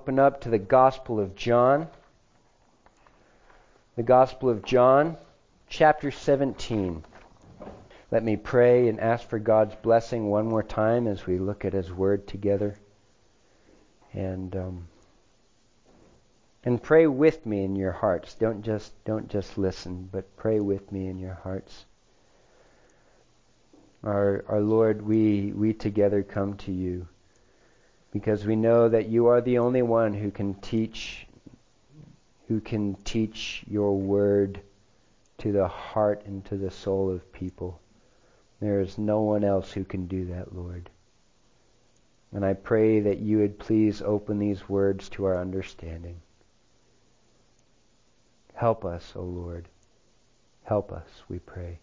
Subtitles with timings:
[0.00, 1.86] open up to the Gospel of John.
[3.96, 5.18] The Gospel of John,
[5.68, 7.04] chapter 17.
[8.10, 11.74] Let me pray and ask for God's blessing one more time as we look at
[11.74, 12.76] His Word together.
[14.14, 14.88] And um,
[16.64, 18.32] and pray with me in your hearts.
[18.32, 21.84] Don't just don't just listen, but pray with me in your hearts.
[24.02, 27.06] Our our Lord, we we together come to you
[28.12, 31.26] because we know that you are the only one who can teach
[32.48, 34.60] who can teach your word
[35.38, 37.80] to the heart and to the soul of people.
[38.60, 40.90] There is no one else who can do that, Lord.
[42.32, 46.20] And I pray that you would please open these words to our understanding.
[48.54, 49.68] Help us, O Lord.
[50.64, 51.78] Help us, we pray.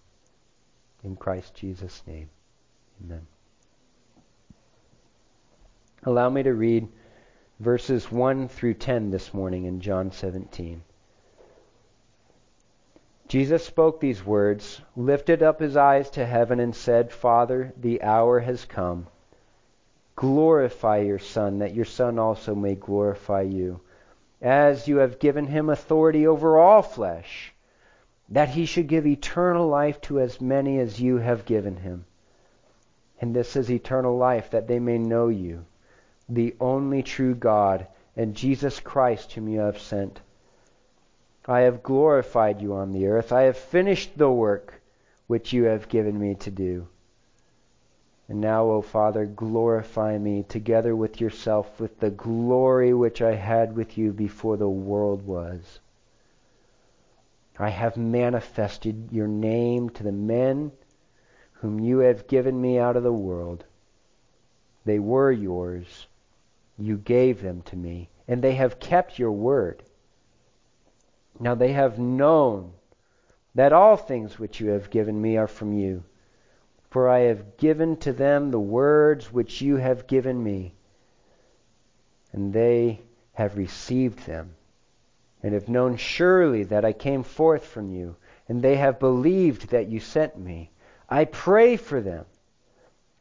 [1.04, 2.30] In Christ Jesus' name.
[3.04, 3.26] Amen.
[6.04, 6.88] Allow me to read
[7.60, 10.84] verses 1 through 10 this morning in John 17.
[13.28, 18.40] Jesus spoke these words, lifted up his eyes to heaven, and said, Father, the hour
[18.40, 19.08] has come.
[20.16, 23.81] Glorify your Son, that your Son also may glorify you,
[24.40, 27.53] as you have given him authority over all flesh,
[28.30, 32.06] that he should give eternal life to as many as you have given him.
[33.20, 35.66] And this is eternal life, that they may know you
[36.30, 40.20] the only true God, and Jesus Christ, whom you have sent.
[41.45, 43.31] I have glorified you on the earth.
[43.31, 44.81] I have finished the work
[45.28, 46.88] which you have given me to do.
[48.28, 53.73] And now, O Father, glorify me together with yourself with the glory which I had
[53.73, 55.80] with you before the world was.
[57.58, 60.73] I have manifested your name to the men
[61.53, 63.64] whom you have given me out of the world.
[64.84, 66.06] They were yours
[66.78, 69.83] you gave them to me, and they have kept your word.
[71.39, 72.73] Now they have known
[73.56, 76.03] that all things which you have given me are from you.
[76.90, 80.74] For I have given to them the words which you have given me,
[82.31, 83.02] and they
[83.34, 84.56] have received them,
[85.44, 88.16] and have known surely that I came forth from you,
[88.47, 90.72] and they have believed that you sent me.
[91.09, 92.25] I pray for them.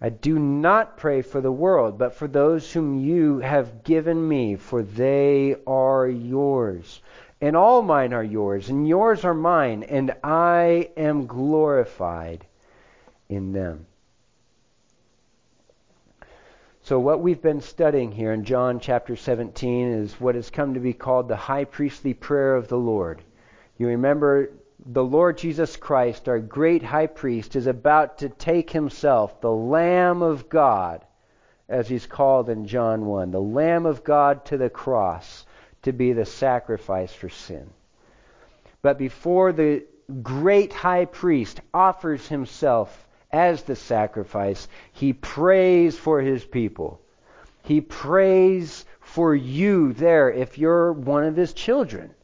[0.01, 4.57] I do not pray for the world, but for those whom you have given me,
[4.57, 7.01] for they are yours.
[7.41, 12.47] And all mine are yours, and yours are mine, and I am glorified
[13.29, 13.87] in them.
[16.83, 20.81] So, what we've been studying here in John chapter 17 is what has come to
[20.81, 23.23] be called the high priestly prayer of the Lord.
[23.79, 24.51] You remember
[24.89, 30.23] the Lord Jesus Christ, our great high priest, is about to take himself, the Lamb
[30.23, 31.05] of God,
[31.69, 35.45] as he's called in John 1, the Lamb of God to the cross
[35.83, 37.69] to be the sacrifice for sin.
[38.81, 39.85] But before the
[40.23, 47.01] great high priest offers himself as the sacrifice, he prays for his people.
[47.65, 52.15] He prays for you there if you're one of his children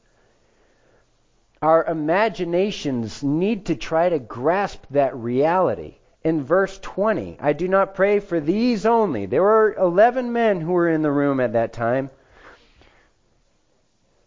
[1.62, 5.94] our imaginations need to try to grasp that reality.
[6.24, 9.26] In verse 20, I do not pray for these only.
[9.26, 12.10] There were 11 men who were in the room at that time.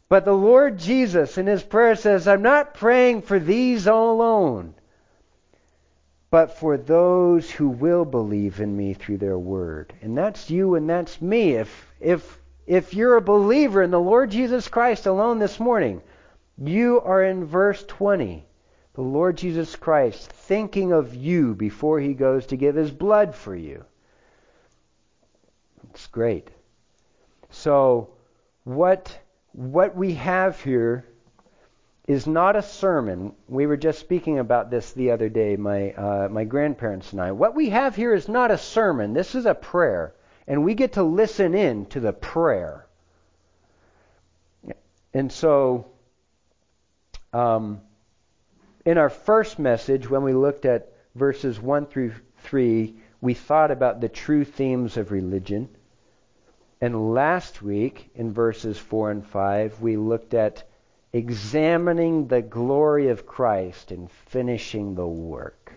[0.07, 4.73] But the Lord Jesus in his prayer says, I'm not praying for these alone,
[6.29, 9.93] but for those who will believe in me through their word.
[10.01, 11.53] And that's you and that's me.
[11.55, 16.01] If, if, if you're a believer in the Lord Jesus Christ alone this morning,
[16.57, 18.45] you are in verse 20.
[18.93, 23.55] The Lord Jesus Christ thinking of you before he goes to give his blood for
[23.55, 23.83] you.
[25.89, 26.49] It's great.
[27.49, 28.09] So,
[28.63, 29.17] what,
[29.51, 31.05] what we have here
[32.07, 33.33] is not a sermon.
[33.47, 37.31] We were just speaking about this the other day, my, uh, my grandparents and I.
[37.31, 40.13] What we have here is not a sermon, this is a prayer.
[40.47, 42.85] And we get to listen in to the prayer.
[45.13, 45.87] And so,
[47.35, 47.81] um,
[48.85, 53.99] in our first message, when we looked at verses 1 through 3, we thought about
[53.99, 55.67] the true themes of religion.
[56.79, 60.63] And last week, in verses 4 and 5, we looked at
[61.11, 65.73] examining the glory of Christ and finishing the work.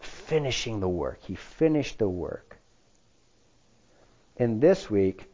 [0.00, 1.18] Finishing the work.
[1.20, 2.56] He finished the work.
[4.38, 5.26] And this week,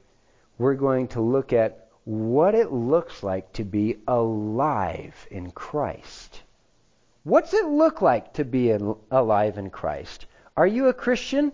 [0.59, 6.42] we're going to look at what it looks like to be alive in Christ.
[7.22, 8.76] What's it look like to be
[9.12, 10.26] alive in Christ?
[10.56, 11.52] Are you a Christian?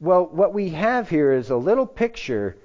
[0.00, 2.56] Well, what we have here is a little picture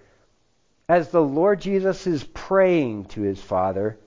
[0.87, 3.97] as the Lord Jesus is praying to his Father,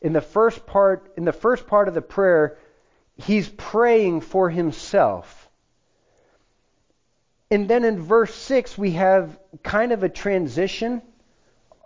[0.00, 2.58] in the first part in the first part of the prayer,
[3.16, 5.48] he's praying for himself.
[7.52, 11.02] And then in verse 6 we have kind of a transition,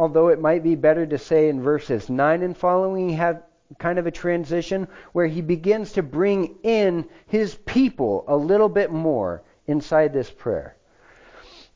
[0.03, 3.45] although it might be better to say in verses 9 and following we have
[3.79, 8.91] kind of a transition where he begins to bring in his people a little bit
[8.91, 10.75] more inside this prayer.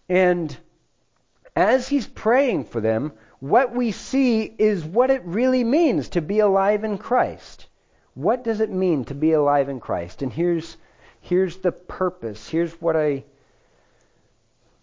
[0.08, 0.56] And
[1.54, 6.40] as he's praying for them, what we see is what it really means to be
[6.40, 7.68] alive in Christ.
[8.14, 10.22] What does it mean to be alive in Christ?
[10.22, 10.76] And here's
[11.20, 12.48] here's the purpose.
[12.48, 13.22] Here's what I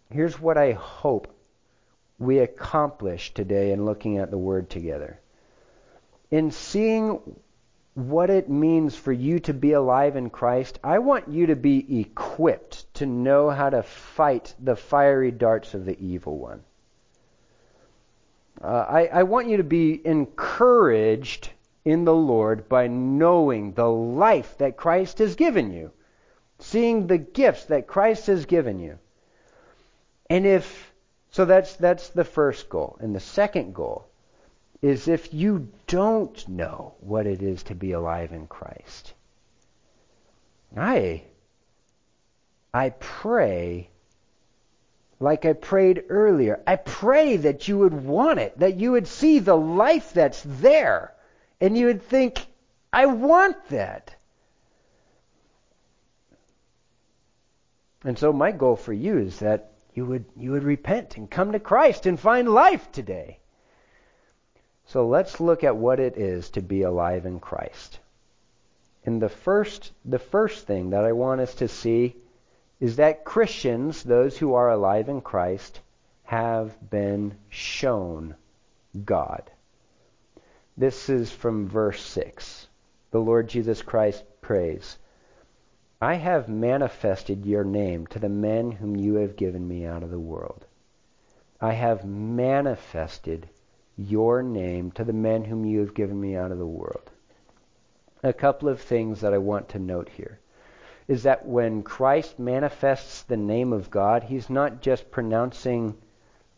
[0.10, 1.33] here's what I hope
[2.20, 5.20] we accomplish today in looking at the word together.
[6.32, 7.20] In seeing
[7.96, 12.00] what it means for you to be alive in Christ, I want you to be
[12.00, 16.64] equipped to know how to fight the fiery darts of the evil one.
[18.62, 21.50] Uh, I, I want you to be encouraged
[21.86, 25.92] in the Lord by knowing the life that Christ has given you,
[26.60, 28.98] seeing the gifts that Christ has given you.
[30.30, 30.93] And if
[31.34, 32.96] so that's that's the first goal.
[33.00, 34.06] And the second goal
[34.84, 39.14] is if you don't know what it is to be alive in Christ.
[40.78, 41.24] I
[42.72, 43.90] I pray
[45.20, 46.62] like I prayed earlier.
[46.68, 51.16] I pray that you would want it, that you would see the life that's there,
[51.60, 52.46] and you would think,
[52.92, 54.14] I want that.
[58.04, 61.52] And so my goal for you is that you would you would repent and come
[61.52, 63.40] to Christ and find life today.
[64.86, 68.00] So let's look at what it is to be alive in Christ.
[69.06, 72.16] And the first, the first thing that I want us to see
[72.80, 75.80] is that Christians, those who are alive in Christ,
[76.24, 78.36] have been shown
[79.06, 79.50] God.
[80.76, 82.68] This is from verse 6.
[83.12, 84.98] The Lord Jesus Christ prays,
[86.04, 90.12] I have manifested your name to the men whom you have given me out of
[90.12, 90.66] the world.
[91.62, 93.48] I have manifested
[93.96, 97.10] your name to the men whom you have given me out of the world.
[98.22, 100.40] A couple of things that I want to note here
[101.08, 105.96] is that when Christ manifests the name of God, he's not just pronouncing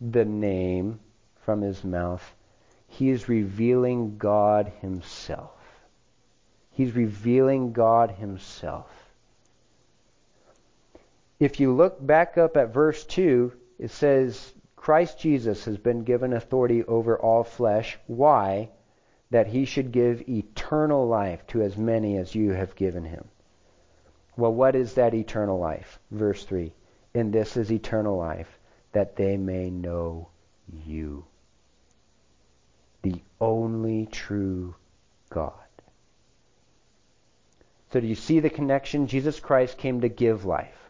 [0.01, 0.99] the name
[1.41, 2.33] from his mouth,
[2.87, 5.51] he is revealing God himself.
[6.71, 9.04] He's revealing God himself.
[11.39, 16.31] If you look back up at verse 2, it says, Christ Jesus has been given
[16.31, 17.97] authority over all flesh.
[18.07, 18.69] Why?
[19.31, 23.25] That he should give eternal life to as many as you have given him.
[24.37, 25.99] Well, what is that eternal life?
[26.11, 26.71] Verse 3
[27.13, 28.59] And this is eternal life,
[28.91, 30.29] that they may know
[30.85, 31.25] you,
[33.01, 34.75] the only true
[35.29, 35.53] God.
[37.91, 39.07] So, do you see the connection?
[39.07, 40.84] Jesus Christ came to give life.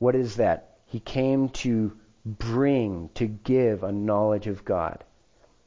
[0.00, 0.78] What is that?
[0.86, 1.92] He came to
[2.24, 5.04] bring, to give a knowledge of God.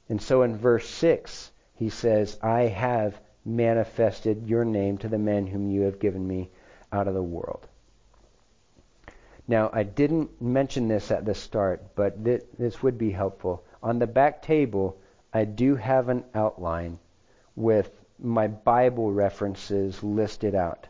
[0.10, 5.46] And so in verse 6, he says, I have manifested your name to the men
[5.46, 6.50] whom you have given me
[6.92, 7.68] out of the world.
[9.48, 13.64] Now, I didn't mention this at the start, but th- this would be helpful.
[13.84, 14.98] On the back table,
[15.32, 16.98] I do have an outline
[17.56, 20.88] with my Bible references listed out.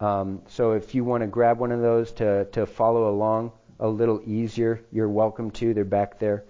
[0.00, 3.88] Um, so if you want to grab one of those to, to follow along, a
[3.88, 5.74] little easier, you're welcome to.
[5.74, 6.44] They're back there.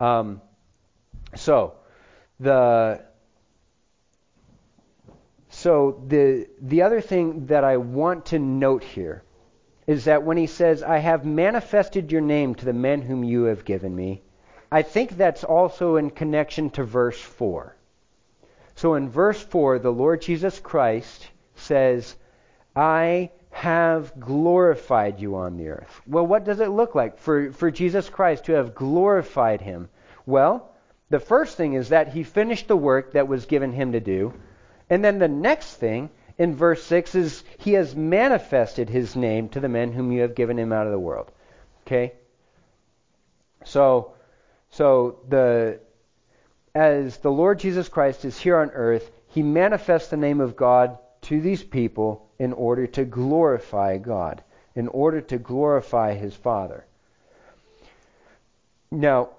[0.00, 0.40] Um,
[1.34, 1.74] so
[2.40, 3.04] the
[5.48, 9.22] so the the other thing that I want to note here
[9.86, 13.44] is that when he says, "I have manifested your name to the men whom you
[13.44, 14.22] have given me,"
[14.70, 17.76] I think that's also in connection to verse four.
[18.74, 22.16] So in verse four, the Lord Jesus Christ says,
[22.76, 26.02] "I have glorified you on the earth.
[26.06, 29.88] Well, what does it look like for, for Jesus Christ to have glorified him?
[30.26, 30.70] Well,
[31.08, 34.34] the first thing is that he finished the work that was given him to do.
[34.90, 39.60] And then the next thing in verse 6 is he has manifested his name to
[39.60, 41.30] the men whom you have given him out of the world.
[41.86, 42.12] Okay?
[43.64, 44.12] So
[44.70, 45.80] so the
[46.74, 50.98] as the Lord Jesus Christ is here on earth, he manifests the name of God
[51.26, 54.44] to these people in order to glorify God,
[54.76, 56.84] in order to glorify his Father.
[58.92, 59.30] Now,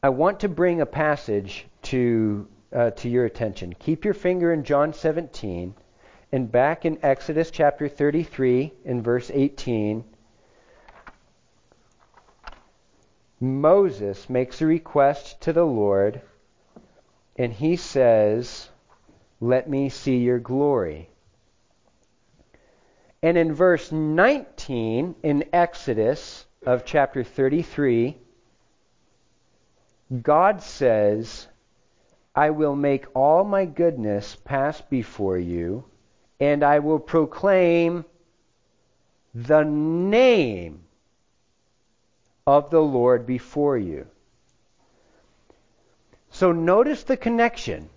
[0.00, 3.74] I want to bring a passage to, uh, to your attention.
[3.80, 5.74] Keep your finger in John 17
[6.30, 10.04] and back in Exodus chapter 33 in verse 18.
[13.40, 16.20] Moses makes a request to the Lord,
[17.36, 18.68] and he says,
[19.40, 21.08] Let me see your glory.
[23.22, 28.16] And in verse 19 in Exodus of chapter 33,
[30.22, 31.46] God says,
[32.34, 35.84] I will make all my goodness pass before you,
[36.40, 38.04] and I will proclaim
[39.34, 40.80] the name
[42.46, 44.06] of the Lord before you.
[46.30, 47.88] So notice the connection.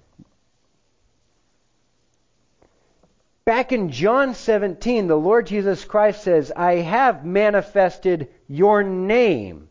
[3.48, 9.70] Back in John 17, the Lord Jesus Christ says, I have manifested your name.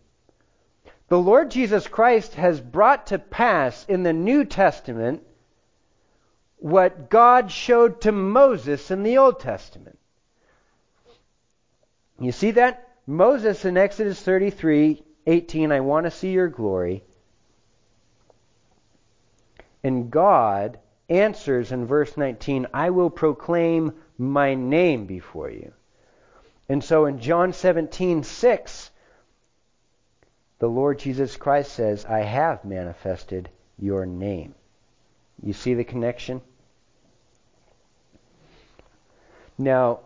[1.08, 5.24] The Lord Jesus Christ has brought to pass in the New Testament
[6.56, 9.98] what God showed to Moses in the Old Testament.
[12.18, 12.88] You see that?
[13.06, 17.04] Moses in Exodus 33 18, I want to see your glory.
[19.84, 25.72] And God answers in verse 19, I will proclaim my name before you.
[26.68, 28.90] And so in John 17, 6,
[30.58, 33.48] the Lord Jesus Christ says, I have manifested
[33.78, 34.54] your name.
[35.42, 36.40] You see the connection?
[39.58, 40.00] Now,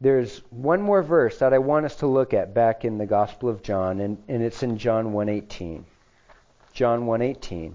[0.00, 3.48] there's one more verse that I want us to look at back in the Gospel
[3.48, 5.84] of John, and, and it's in John 1.18.
[6.72, 7.74] John 1.18.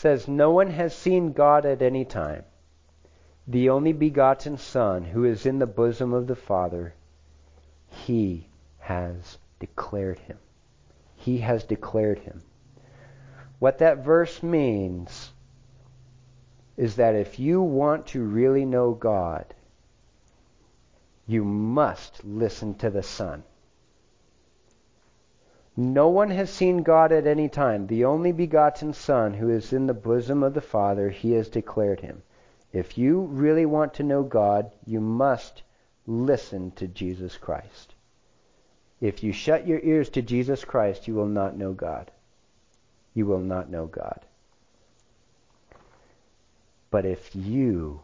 [0.00, 2.44] says, No one has seen God at any time.
[3.46, 6.94] The only begotten Son, who is in the bosom of the Father,
[7.86, 10.38] he has declared him.
[11.16, 12.42] He has declared him.
[13.58, 15.32] What that verse means
[16.78, 19.54] is that if you want to really know God,
[21.26, 23.42] you must listen to the Son.
[25.80, 27.86] No one has seen God at any time.
[27.86, 32.00] The only begotten Son, who is in the bosom of the Father, he has declared
[32.00, 32.22] him.
[32.70, 35.62] If you really want to know God, you must
[36.06, 37.94] listen to Jesus Christ.
[39.00, 42.10] If you shut your ears to Jesus Christ, you will not know God.
[43.14, 44.20] You will not know God.
[46.90, 48.02] But if you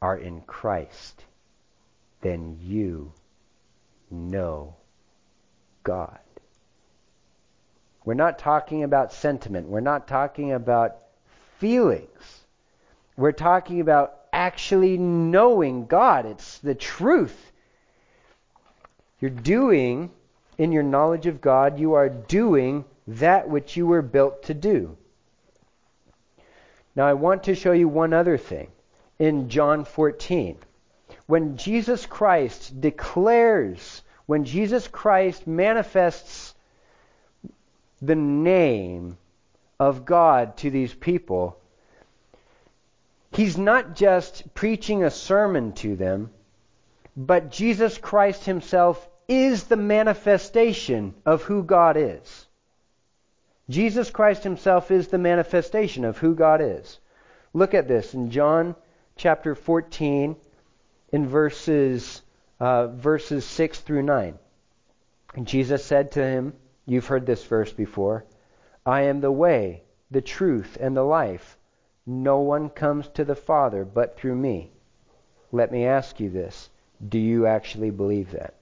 [0.00, 1.24] are in Christ,
[2.20, 3.12] then you
[4.12, 4.76] know
[5.82, 6.20] God.
[8.06, 9.68] We're not talking about sentiment.
[9.68, 10.96] We're not talking about
[11.58, 12.44] feelings.
[13.16, 16.24] We're talking about actually knowing God.
[16.24, 17.36] It's the truth.
[19.20, 20.12] You're doing,
[20.56, 24.96] in your knowledge of God, you are doing that which you were built to do.
[26.94, 28.68] Now, I want to show you one other thing.
[29.18, 30.56] In John 14,
[31.26, 36.54] when Jesus Christ declares, when Jesus Christ manifests
[38.06, 39.18] the name
[39.78, 41.58] of God to these people,
[43.32, 46.30] he's not just preaching a sermon to them,
[47.16, 52.46] but Jesus Christ himself is the manifestation of who God is.
[53.68, 56.98] Jesus Christ himself is the manifestation of who God is.
[57.52, 58.76] Look at this in John
[59.16, 60.36] chapter 14
[61.12, 62.22] in verses
[62.60, 64.38] uh, verses 6 through 9.
[65.34, 66.54] And Jesus said to him,
[66.86, 68.24] You've heard this verse before.
[68.86, 71.58] I am the way, the truth, and the life.
[72.06, 74.70] No one comes to the Father but through me.
[75.50, 76.70] Let me ask you this.
[77.06, 78.54] Do you actually believe that?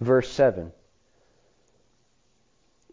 [0.00, 0.72] Verse 7.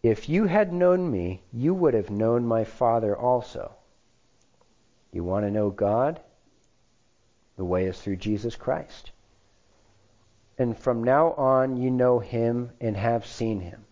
[0.01, 3.75] If you had known me, you would have known my Father also.
[5.11, 6.21] You want to know God?
[7.57, 9.10] The way is through Jesus Christ
[10.61, 13.83] and from now on you know him and have seen him.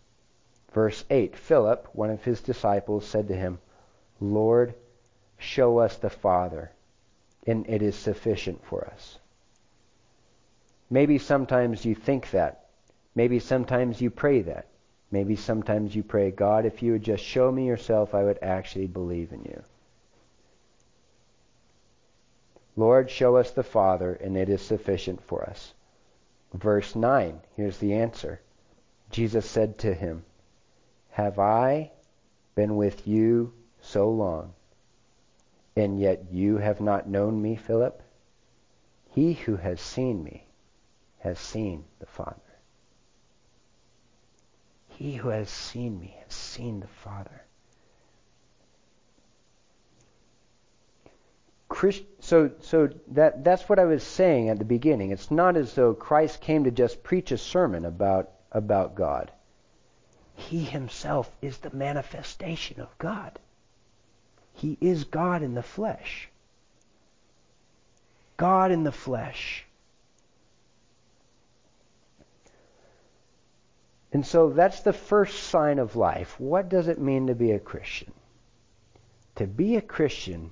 [0.72, 3.58] Verse 8 Philip, one of his disciples, said to him,
[4.22, 4.76] Lord,
[5.40, 6.70] show us the Father,
[7.48, 9.18] and it is sufficient for us.
[10.92, 12.68] Maybe sometimes you think that.
[13.16, 14.68] Maybe sometimes you pray that.
[15.10, 18.86] Maybe sometimes you pray, God, if you would just show me yourself, I would actually
[18.86, 19.64] believe in you.
[22.76, 25.74] Lord, show us the Father, and it is sufficient for us.
[26.54, 28.42] Verse 9, here's the answer.
[29.12, 30.24] Jesus said to him,
[31.12, 31.92] Have I
[32.56, 34.54] been with you so long,
[35.76, 38.02] and yet you have not known me, Philip?
[39.12, 40.48] He who has seen me
[41.20, 42.36] has seen the Father.
[44.88, 47.46] He who has seen me has seen the Father.
[51.80, 55.12] Christ, so so that that's what I was saying at the beginning.
[55.12, 59.32] It's not as though Christ came to just preach a sermon about about God.
[60.36, 63.40] He himself is the manifestation of God.
[64.52, 66.28] He is God in the flesh.
[68.36, 69.66] God in the flesh.
[74.12, 76.38] And so that's the first sign of life.
[76.42, 78.12] What does it mean to be a Christian?
[79.36, 80.52] To be a Christian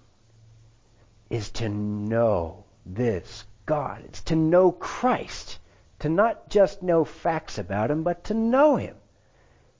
[1.29, 4.03] is to know this God.
[4.05, 5.59] It's to know Christ.
[5.99, 8.95] To not just know facts about Him, but to know Him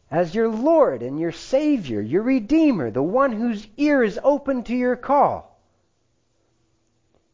[0.10, 4.75] as your Lord and your Savior, your Redeemer, the one whose ear is open to
[4.75, 5.60] your call.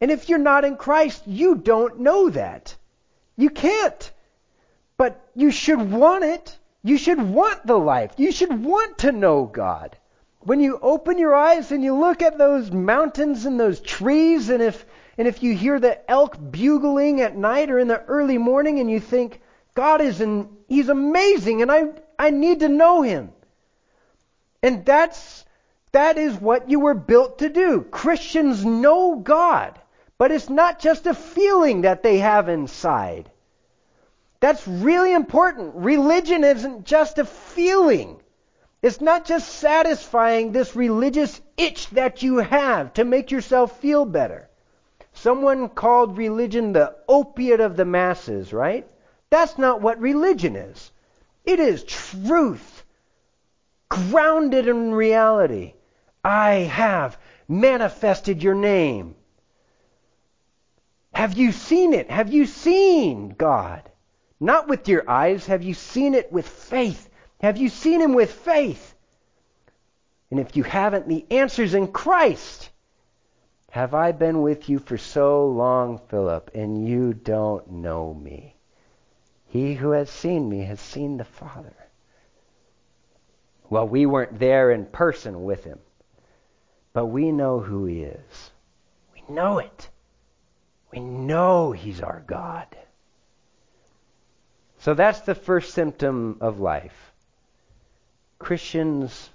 [0.01, 2.75] And if you're not in Christ, you don't know that.
[3.38, 4.12] You can't.
[4.98, 6.58] But you should want it.
[6.84, 8.13] You should want the life.
[8.17, 9.98] You should want to know God.
[10.46, 14.62] When you open your eyes and you look at those mountains and those trees, and
[14.62, 14.86] if,
[15.18, 18.92] and if you hear the elk bugling at night or in the early morning and
[18.92, 19.42] you think,
[19.74, 23.32] God is in, He's amazing and I, I need to know Him.
[24.62, 25.46] And that's,
[25.94, 27.82] that is what you were built to do.
[27.82, 29.80] Christians know God,
[30.18, 33.30] but it's not just a feeling that they have inside.
[34.42, 35.76] That's really important.
[35.76, 38.20] Religion isn't just a feeling.
[38.84, 44.50] It's not just satisfying this religious itch that you have to make yourself feel better.
[45.13, 48.86] Someone called religion the opiate of the masses, right?
[49.30, 50.92] That's not what religion is.
[51.46, 52.84] It is truth,
[53.88, 55.75] grounded in reality.
[56.22, 59.16] I have manifested your name.
[61.13, 62.12] Have you seen it?
[62.12, 63.90] Have you seen God?
[64.42, 65.46] Not with your eyes.
[65.46, 67.10] Have you seen it with faith?
[67.44, 68.96] Have you seen him with faith?
[70.32, 72.70] And if you haven't, the answer's in Christ.
[73.70, 78.56] Have I been with you for so long, Philip, and you don't know me?
[79.48, 81.76] He who has seen me has seen the Father.
[83.70, 85.79] Well, we weren't there in person with him,
[86.94, 88.51] but we know who he is.
[89.14, 89.90] We know it.
[90.94, 92.68] We know he's our God.
[94.79, 97.13] So that's the first symptom of life.
[98.44, 99.29] Christians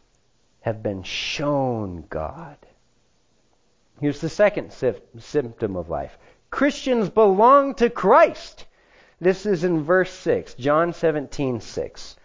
[0.61, 2.59] have been shown God.
[4.01, 4.73] Here's the second
[5.19, 6.19] symptom of life
[6.51, 8.67] Christians belong to Christ.
[9.19, 12.17] This is in verse 6, John 17, 6.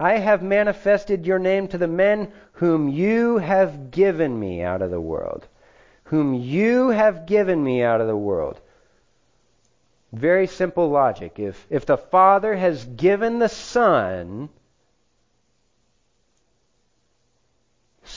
[0.00, 4.90] I have manifested your name to the men whom you have given me out of
[4.90, 5.46] the world.
[6.04, 8.60] Whom you have given me out of the world.
[10.12, 11.38] Very simple logic.
[11.38, 14.48] If, if the Father has given the Son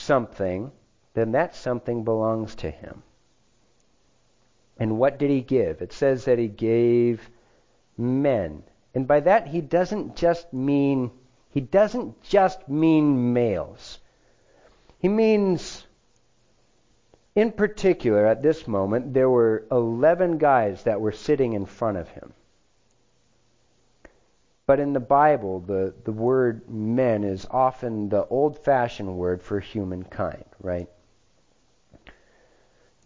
[0.04, 0.70] something,
[1.14, 3.02] then that something belongs to him.
[4.78, 5.82] And what did he give?
[5.82, 7.30] It says that he gave
[7.96, 8.62] men.
[8.94, 11.10] And by that he doesn't just mean
[11.50, 14.00] he doesn't just mean males.
[14.98, 15.86] He means
[17.36, 22.08] in particular, at this moment, there were 11 guys that were sitting in front of
[22.08, 22.32] him.
[24.66, 29.60] But in the Bible, the, the word men is often the old fashioned word for
[29.60, 30.88] humankind, right?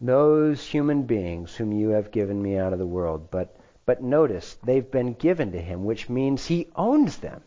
[0.00, 3.32] Those human beings whom you have given me out of the world.
[3.32, 7.42] But, but notice, they've been given to him, which means he owns them.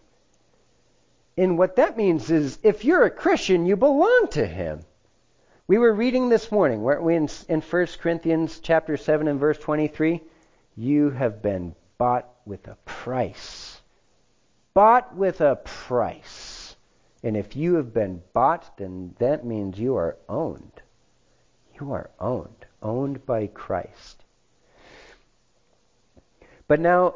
[1.38, 4.82] And what that means is if you're a Christian, you belong to him.
[5.68, 9.58] We were reading this morning, weren't we, in, in 1 Corinthians chapter 7 and verse
[9.58, 10.22] 23?
[10.76, 13.71] You have been bought with a price.
[14.74, 16.76] Bought with a price.
[17.24, 20.82] And if you have been bought, then that means you are owned.
[21.80, 22.66] You are owned.
[22.82, 24.24] Owned by Christ.
[26.68, 27.16] But now,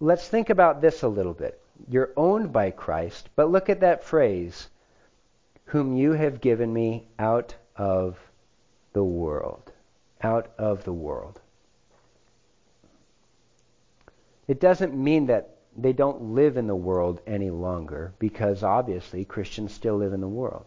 [0.00, 1.60] let's think about this a little bit.
[1.88, 4.68] You're owned by Christ, but look at that phrase
[5.64, 8.18] whom you have given me out of
[8.92, 9.72] the world.
[10.22, 11.40] Out of the world.
[14.46, 19.72] It doesn't mean that they don't live in the world any longer, because obviously Christians
[19.72, 20.66] still live in the world.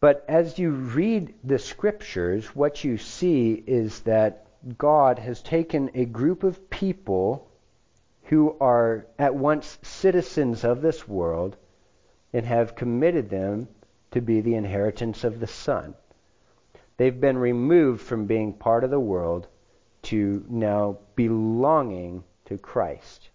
[0.00, 6.04] But as you read the scriptures, what you see is that God has taken a
[6.04, 7.48] group of people
[8.24, 11.56] who are at once citizens of this world
[12.32, 13.68] and have committed them
[14.10, 15.94] to be the inheritance of the Son.
[16.96, 19.48] They've been removed from being part of the world
[20.10, 23.28] to now belonging to Christ.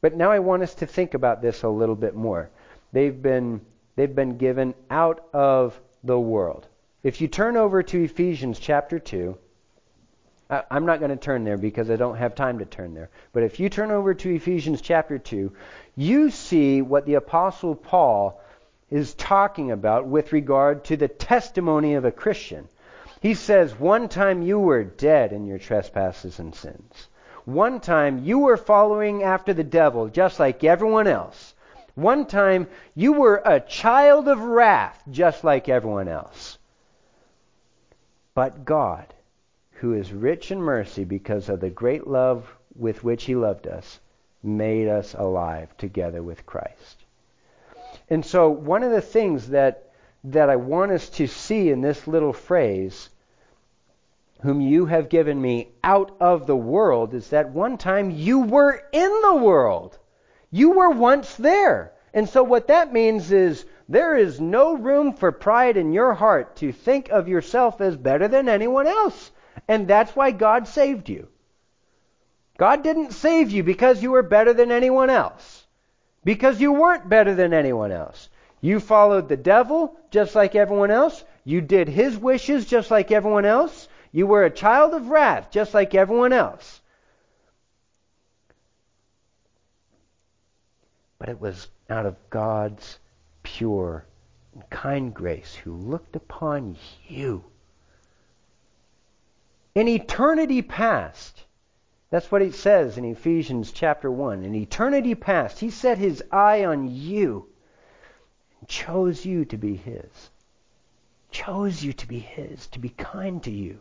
[0.00, 2.48] But now I want us to think about this a little bit more.
[2.92, 3.60] They've been,
[3.94, 6.66] they've been given out of the world.
[7.02, 9.36] If you turn over to Ephesians chapter 2,
[10.70, 13.10] I'm not going to turn there because I don't have time to turn there.
[13.32, 15.52] But if you turn over to Ephesians chapter 2,
[15.96, 18.42] you see what the Apostle Paul
[18.90, 22.68] is talking about with regard to the testimony of a Christian.
[23.20, 27.08] He says, One time you were dead in your trespasses and sins.
[27.44, 31.54] One time you were following after the devil just like everyone else.
[31.94, 36.58] One time you were a child of wrath just like everyone else.
[38.34, 39.12] But God,
[39.72, 44.00] who is rich in mercy because of the great love with which he loved us,
[44.42, 47.04] made us alive together with Christ.
[48.08, 49.89] And so one of the things that
[50.24, 53.08] that I want us to see in this little phrase,
[54.42, 58.82] whom you have given me out of the world, is that one time you were
[58.92, 59.98] in the world.
[60.50, 61.92] You were once there.
[62.12, 66.56] And so what that means is there is no room for pride in your heart
[66.56, 69.30] to think of yourself as better than anyone else.
[69.68, 71.28] And that's why God saved you.
[72.56, 75.66] God didn't save you because you were better than anyone else.
[76.24, 78.28] Because you weren't better than anyone else.
[78.60, 81.24] You followed the devil just like everyone else.
[81.44, 83.88] You did his wishes just like everyone else.
[84.12, 86.80] You were a child of wrath just like everyone else.
[91.18, 92.98] But it was out of God's
[93.42, 94.04] pure
[94.52, 96.76] and kind grace who looked upon
[97.08, 97.44] you
[99.74, 101.44] in eternity past.
[102.10, 104.42] That's what it says in Ephesians chapter 1.
[104.42, 107.49] In eternity past, he set his eye on you
[108.68, 110.30] chose you to be his.
[111.30, 113.80] Chose you to be his, to be kind to you.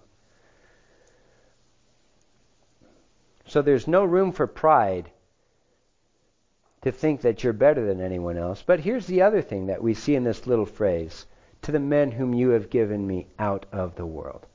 [3.46, 5.10] So there's no room for pride
[6.82, 8.64] to think that you're better than anyone else.
[8.66, 11.26] But here's the other thing that we see in this little phrase
[11.64, 14.46] to the men whom you have given me out of the world.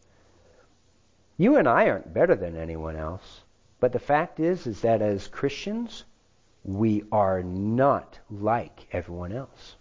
[1.37, 3.43] You and I aren't better than anyone else.
[3.81, 6.05] But the fact is is that as Christians,
[6.65, 9.77] we are not like everyone else.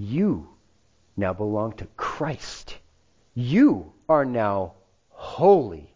[0.00, 0.48] You
[1.14, 2.78] now belong to Christ.
[3.34, 4.72] You are now
[5.10, 5.92] holy.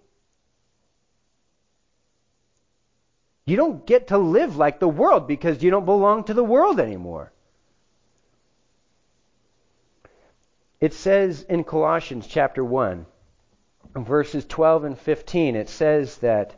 [3.47, 6.81] You don't get to live like the world because you don't belong to the world
[6.81, 7.33] anymore.
[10.83, 13.07] It says in Colossians chapter 1,
[13.97, 16.55] verses 12 and 15, it says that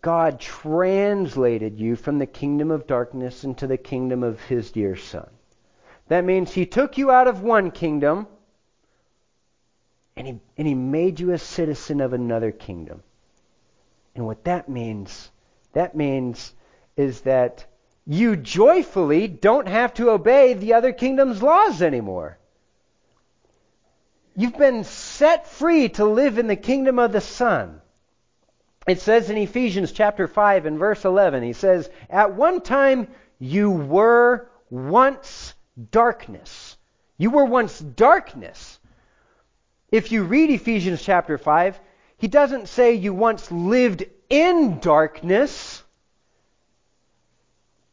[0.00, 5.28] God translated you from the kingdom of darkness into the kingdom of his dear Son.
[6.10, 8.26] That means he took you out of one kingdom
[10.16, 13.04] and he, and he made you a citizen of another kingdom.
[14.16, 15.30] And what that means
[15.72, 16.52] that means
[16.96, 17.64] is that
[18.08, 22.38] you joyfully don't have to obey the other kingdom's laws anymore.
[24.34, 27.80] You've been set free to live in the kingdom of the Son.
[28.84, 33.06] It says in Ephesians chapter 5 and verse 11, he says, At one time
[33.38, 35.54] you were once
[35.90, 36.76] darkness.
[37.16, 38.78] You were once darkness.
[39.90, 41.80] If you read Ephesians chapter 5,
[42.16, 45.82] he doesn't say you once lived in darkness,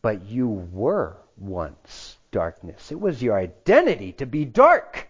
[0.01, 2.91] but you were once darkness.
[2.91, 5.09] It was your identity to be dark,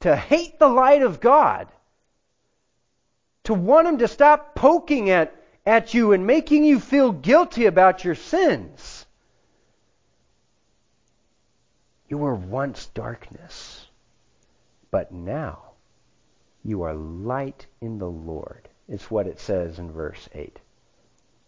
[0.00, 1.68] to hate the light of God,
[3.44, 5.34] to want Him to stop poking at,
[5.66, 8.99] at you and making you feel guilty about your sins.
[12.10, 13.86] You were once darkness,
[14.90, 15.70] but now
[16.64, 20.58] you are light in the Lord is what it says in verse 8.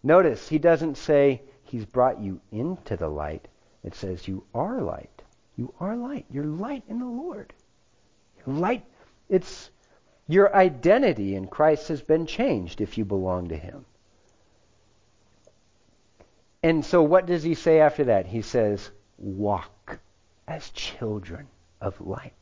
[0.03, 3.49] Notice, he doesn't say he's brought you into the light.
[3.83, 5.21] It says you are light.
[5.57, 6.25] You are light.
[6.31, 7.51] You're light in the Lord.
[8.47, 8.85] Light.
[9.27, 9.69] It's
[10.27, 13.83] your identity in Christ has been changed if you belong to him.
[16.63, 18.27] And so what does he say after that?
[18.27, 19.99] He says, walk
[20.47, 21.47] as children
[21.81, 22.33] of light.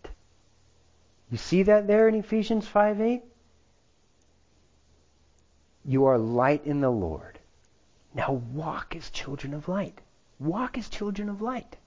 [1.30, 3.24] You see that there in Ephesians 5 8?
[5.86, 7.40] You are light in the Lord.
[8.14, 10.00] Now walk as children of light.
[10.40, 11.78] Walk as children of light.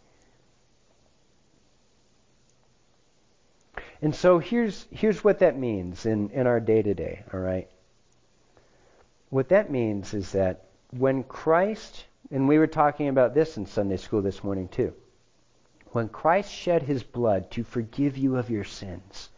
[4.00, 7.68] And so here's, here's what that means in, in our day to day, all right?
[9.30, 13.96] What that means is that when Christ, and we were talking about this in Sunday
[13.96, 14.92] school this morning too,
[15.94, 19.30] when Christ shed his blood to forgive you of your sins,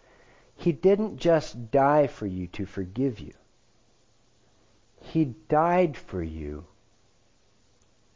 [0.54, 3.34] he didn't just die for you to forgive you.
[5.02, 6.64] He died for you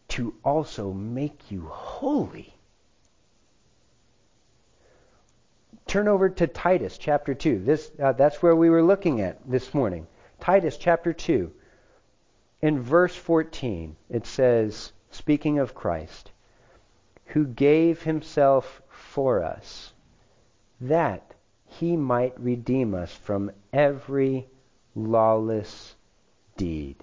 [0.08, 2.54] to also make you holy.
[5.86, 7.58] Turn over to Titus chapter 2.
[7.62, 10.06] This, uh, that's where we were looking at this morning.
[10.40, 11.52] Titus chapter 2.
[12.62, 16.30] In verse 14, it says, speaking of Christ,
[17.30, 19.92] who gave himself for us,
[20.80, 21.34] that
[21.66, 24.48] he might redeem us from every
[24.94, 25.94] lawless
[26.56, 26.96] deed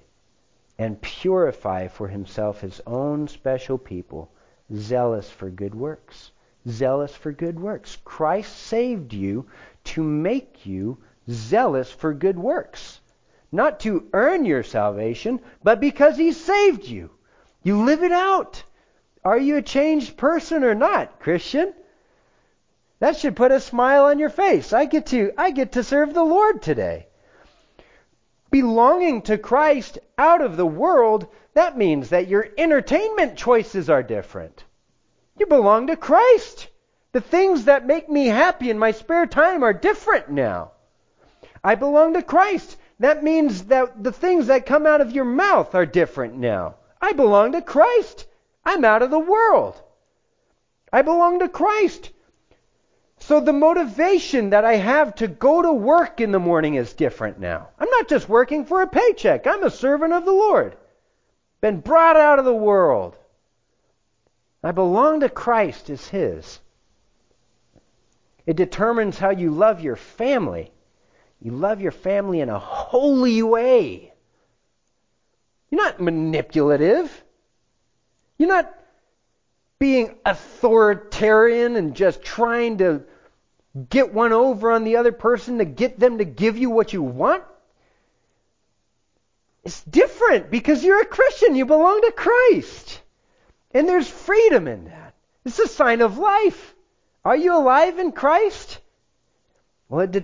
[0.78, 4.30] and purify for himself his own special people,
[4.76, 6.32] zealous for good works.
[6.68, 7.98] Zealous for good works.
[8.04, 9.48] Christ saved you
[9.86, 10.98] to make you
[11.30, 13.00] zealous for good works.
[13.52, 17.10] Not to earn your salvation, but because he saved you.
[17.63, 18.63] You live it out.
[19.23, 21.73] Are you a changed person or not, Christian?
[22.99, 24.73] That should put a smile on your face.
[24.73, 27.08] I get to I get to serve the Lord today.
[28.49, 34.63] Belonging to Christ out of the world, that means that your entertainment choices are different.
[35.38, 36.69] You belong to Christ.
[37.12, 40.71] The things that make me happy in my spare time are different now.
[41.63, 42.77] I belong to Christ.
[42.99, 46.75] That means that the things that come out of your mouth are different now.
[47.01, 48.25] I belong to Christ.
[48.67, 49.82] I'm out of the world.
[50.91, 52.12] I belong to Christ.
[53.19, 57.39] So the motivation that I have to go to work in the morning is different
[57.39, 57.69] now.
[57.80, 59.47] I'm not just working for a paycheck.
[59.47, 60.75] I'm a servant of the Lord.
[61.62, 63.17] Been brought out of the world.
[64.62, 66.60] I belong to Christ as His.
[68.45, 70.73] It determines how you love your family.
[71.39, 74.13] You love your family in a holy way.
[75.69, 77.23] You're not manipulative.
[78.38, 78.73] You're not
[79.80, 83.04] being authoritarian and just trying to
[83.89, 87.02] get one over on the other person to get them to give you what you
[87.02, 87.43] want.
[89.63, 91.56] It's different because you're a Christian.
[91.56, 93.02] You belong to Christ.
[93.71, 95.13] And there's freedom in that.
[95.45, 96.73] It's a sign of life.
[97.23, 98.80] Are you alive in Christ?
[99.89, 100.15] Well, it,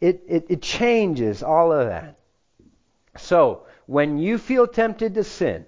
[0.00, 2.16] it, it, it changes all of that.
[3.18, 5.66] So, when you feel tempted to sin,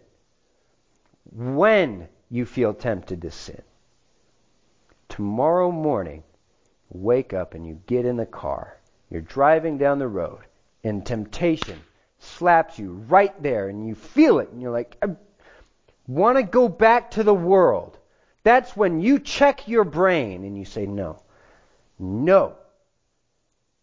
[1.33, 3.63] when you feel tempted to sin,
[5.09, 6.23] tomorrow morning,
[6.91, 8.77] wake up and you get in the car.
[9.11, 10.41] You're driving down the road,
[10.85, 11.81] and temptation
[12.19, 15.09] slaps you right there, and you feel it, and you're like, I
[16.07, 17.99] want to go back to the world.
[18.43, 21.23] That's when you check your brain and you say, No,
[21.99, 22.57] no.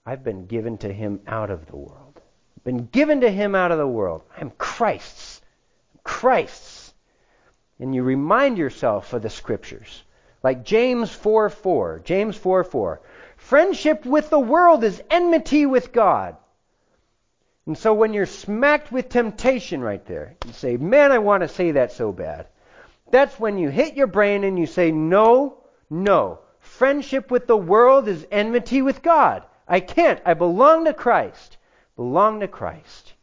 [0.05, 2.21] I've been given to him out of the world.
[2.63, 4.23] Been given to him out of the world.
[4.37, 5.41] I'm Christ's.
[6.03, 6.64] Christ's.
[7.79, 10.03] And you remind yourself of the scriptures.
[10.43, 12.01] Like James 4 4.
[12.03, 13.01] James 4 4.
[13.37, 16.37] Friendship with the world is enmity with God.
[17.65, 21.47] And so when you're smacked with temptation right there, you say, Man, I want to
[21.47, 22.47] say that so bad.
[23.11, 25.57] That's when you hit your brain and you say, No,
[25.89, 26.39] no.
[26.59, 29.43] Friendship with the world is enmity with God.
[29.67, 30.21] I can't.
[30.25, 31.57] I belong to Christ.
[31.95, 33.13] Belong to Christ.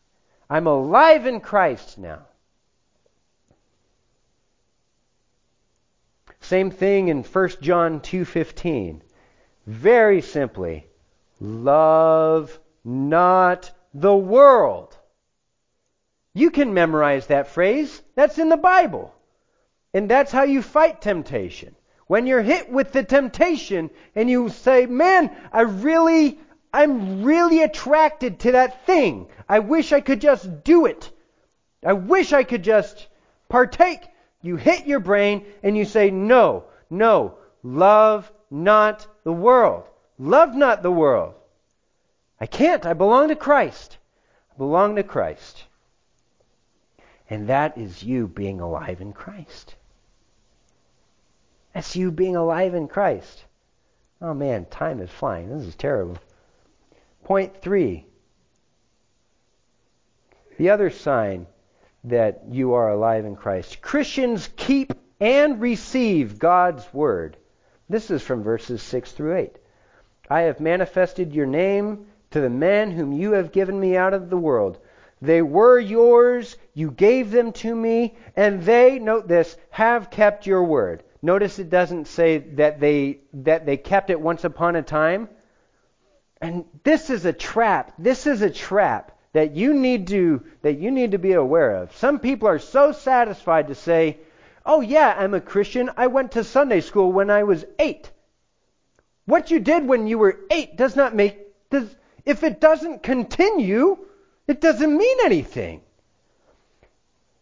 [0.50, 2.26] I'm alive in Christ now.
[6.52, 9.00] Same thing in 1 John 2:15.
[9.66, 10.86] Very simply,
[11.40, 14.94] love not the world.
[16.34, 18.02] You can memorize that phrase.
[18.16, 19.14] That's in the Bible.
[19.94, 21.74] And that's how you fight temptation.
[22.06, 26.38] When you're hit with the temptation and you say, "Man, I really
[26.70, 29.28] I'm really attracted to that thing.
[29.48, 31.10] I wish I could just do it.
[31.82, 33.08] I wish I could just
[33.48, 34.06] partake."
[34.42, 39.84] You hit your brain and you say, No, no, love not the world.
[40.18, 41.34] Love not the world.
[42.40, 42.84] I can't.
[42.84, 43.96] I belong to Christ.
[44.52, 45.64] I belong to Christ.
[47.30, 49.76] And that is you being alive in Christ.
[51.72, 53.44] That's you being alive in Christ.
[54.20, 55.48] Oh man, time is flying.
[55.48, 56.18] This is terrible.
[57.24, 58.06] Point three.
[60.58, 61.46] The other sign
[62.04, 63.80] that you are alive in Christ.
[63.80, 67.36] Christians keep and receive God's word.
[67.88, 69.56] This is from verses 6 through 8.
[70.28, 74.30] I have manifested your name to the men whom you have given me out of
[74.30, 74.78] the world.
[75.20, 80.64] They were yours, you gave them to me, and they, note this, have kept your
[80.64, 81.04] word.
[81.22, 85.28] Notice it doesn't say that they that they kept it once upon a time.
[86.40, 87.92] And this is a trap.
[87.96, 91.96] This is a trap that you need to that you need to be aware of.
[91.96, 94.18] Some people are so satisfied to say,
[94.64, 95.90] "Oh yeah, I'm a Christian.
[95.96, 98.10] I went to Sunday school when I was 8."
[99.24, 101.38] What you did when you were 8 does not make
[101.70, 103.98] does if it doesn't continue,
[104.46, 105.80] it doesn't mean anything.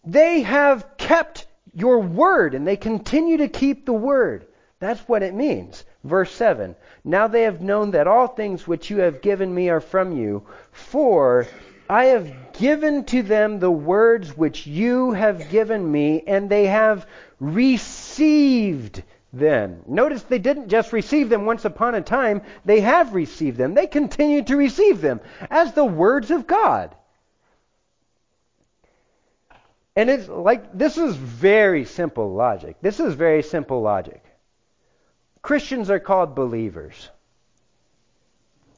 [0.04, 4.46] They have kept your word and they continue to keep the word.
[4.78, 5.84] That's what it means.
[6.04, 6.74] Verse 7
[7.04, 10.46] Now they have known that all things which you have given me are from you,
[10.72, 11.46] for
[11.90, 17.04] I have given to them the words which you have given me, and they have
[17.40, 19.82] received them.
[19.88, 23.74] Notice they didn't just receive them once upon a time, they have received them.
[23.74, 26.94] They continue to receive them as the words of God.
[29.96, 32.76] And it's like, this is very simple logic.
[32.80, 34.22] This is very simple logic.
[35.42, 37.10] Christians are called believers.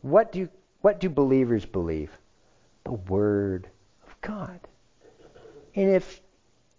[0.01, 0.49] What do,
[0.81, 2.11] what do believers believe?
[2.85, 3.69] The Word
[4.07, 4.61] of God.
[5.75, 6.21] And if,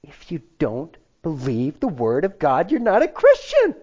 [0.04, 3.76] if you don't believe the Word of God, you're not a Christian.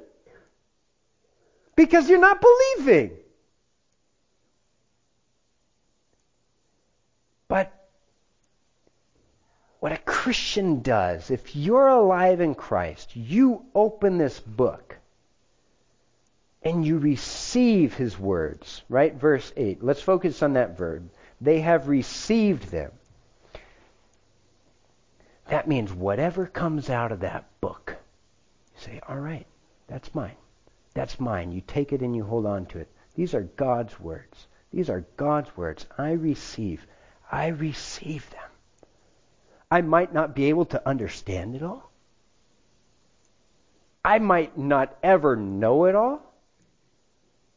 [1.74, 3.12] Because you're not believing.
[7.48, 7.72] But
[9.80, 14.98] what a Christian does, if you're alive in Christ, you open this book
[16.62, 19.14] and you receive his words, right?
[19.14, 19.82] Verse 8.
[19.82, 21.08] Let's focus on that verb.
[21.40, 22.92] They have received them.
[25.48, 27.96] That means whatever comes out of that book,
[28.74, 29.46] you say, all right,
[29.88, 30.36] that's mine.
[30.94, 31.52] That's mine.
[31.52, 32.88] You take it and you hold on to it.
[33.14, 34.46] These are God's words.
[34.72, 35.86] These are God's words.
[35.98, 36.86] I receive.
[37.30, 38.40] I receive them.
[39.70, 41.90] I might not be able to understand it all.
[44.04, 46.29] I might not ever know it all.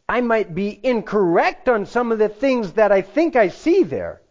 [0.08, 4.22] I might be incorrect on some of the things that I think I see there.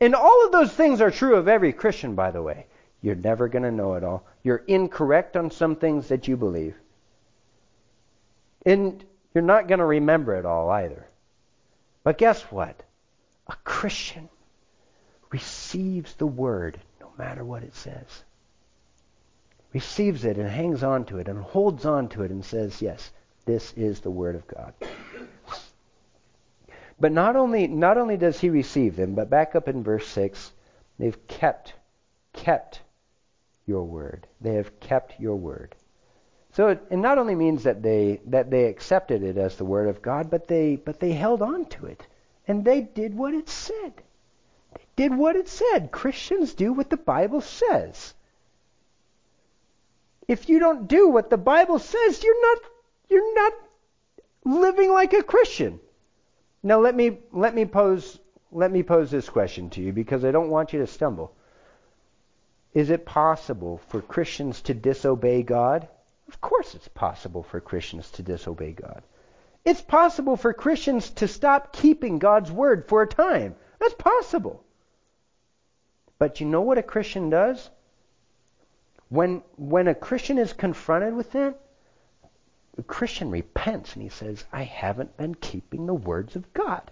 [0.00, 2.66] And all of those things are true of every Christian, by the way.
[3.00, 4.24] You're never going to know it all.
[4.42, 6.74] You're incorrect on some things that you believe.
[8.66, 9.04] And
[9.34, 11.06] you're not going to remember it all either.
[12.04, 12.82] But guess what?
[13.48, 14.28] A Christian
[15.30, 18.24] receives the word no matter what it says.
[19.72, 23.10] Receives it and hangs on to it and holds on to it and says, Yes,
[23.44, 24.74] this is the Word of God.
[27.00, 30.52] But not only, not only does he receive them, but back up in verse 6,
[30.98, 31.74] they've kept,
[32.32, 32.80] kept
[33.66, 34.26] your word.
[34.40, 35.74] They have kept your word.
[36.52, 39.88] So it, it, not only means that they that they accepted it as the word
[39.88, 42.06] of God, but they but they held on to it
[42.46, 43.94] and they did what it said
[44.74, 45.90] They did what it said.
[45.90, 48.14] Christians do what the Bible says.
[50.28, 52.71] If you don't do what the Bible says, you're not
[53.12, 53.52] you're not
[54.44, 55.78] living like a Christian.
[56.62, 58.18] Now let me let me pose
[58.50, 61.34] let me pose this question to you because I don't want you to stumble.
[62.74, 65.88] Is it possible for Christians to disobey God?
[66.28, 69.02] Of course it's possible for Christians to disobey God.
[69.64, 73.54] It's possible for Christians to stop keeping God's word for a time.
[73.78, 74.64] That's possible.
[76.18, 77.70] But you know what a Christian does?
[79.08, 81.60] When, when a Christian is confronted with that,
[82.74, 86.90] the Christian repents and he says, I haven't been keeping the words of God,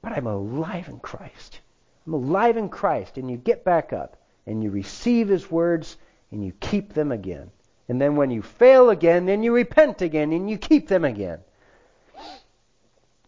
[0.00, 1.60] but I'm alive in Christ.
[2.06, 3.18] I'm alive in Christ.
[3.18, 5.96] And you get back up and you receive his words
[6.30, 7.50] and you keep them again.
[7.88, 11.40] And then when you fail again, then you repent again and you keep them again.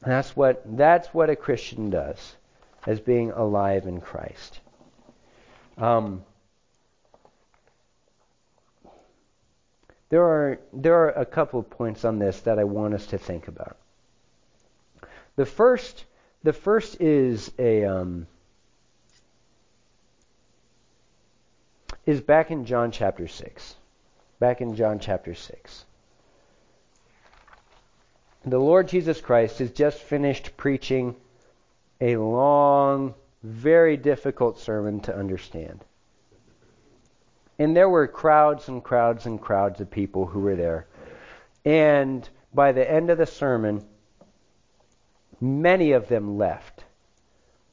[0.00, 2.36] That's what, that's what a Christian does
[2.86, 4.60] as being alive in Christ.
[5.76, 6.24] Um,
[10.08, 13.18] there are there are a couple of points on this that I want us to
[13.18, 13.76] think about.
[15.36, 16.04] The first
[16.42, 18.26] the first is a um,
[22.04, 23.74] is back in John chapter six.
[24.38, 25.84] Back in John chapter six.
[28.44, 31.16] The Lord Jesus Christ has just finished preaching
[32.00, 35.84] a long very difficult sermon to understand.
[37.58, 40.86] And there were crowds and crowds and crowds of people who were there.
[41.64, 43.84] And by the end of the sermon,
[45.40, 46.84] many of them left.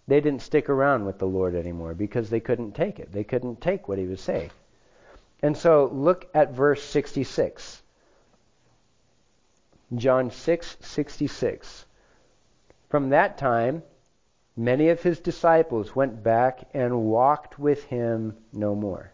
[0.08, 3.12] They didn't stick around with the Lord anymore because they couldn't take it.
[3.12, 4.52] They couldn't take what he was saying.
[5.42, 7.82] And so look at verse 66.
[9.96, 11.86] John 6:66.
[12.90, 13.84] From that time
[14.56, 19.13] Many of his disciples went back and walked with him no more.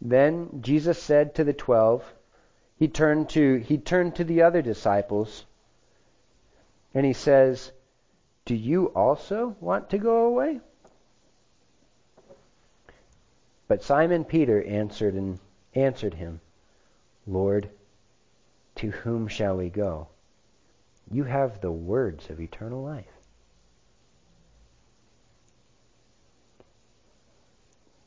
[0.00, 2.14] Then Jesus said to the twelve,
[2.76, 5.44] he turned to he turned to the other disciples
[6.94, 7.72] and he says,
[8.44, 10.60] Do you also want to go away?
[13.66, 15.38] But Simon Peter answered and
[15.74, 16.40] answered him,
[17.26, 17.68] Lord,
[18.76, 20.08] to whom shall we go?
[21.10, 23.04] You have the words of eternal life.